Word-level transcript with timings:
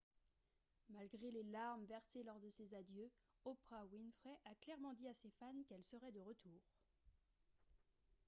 malgré 0.89 1.29
les 1.29 1.43
larmes 1.43 1.85
versées 1.85 2.23
lors 2.23 2.39
de 2.39 2.49
ses 2.49 2.73
adieux 2.73 3.11
oprah 3.45 3.85
winfrey 3.91 4.35
a 4.45 4.55
clairement 4.55 4.93
dit 4.95 5.07
à 5.07 5.13
ses 5.13 5.29
fans 5.37 5.53
qu'elle 5.69 5.83
serait 5.83 6.11
de 6.11 6.21
retour 6.21 6.59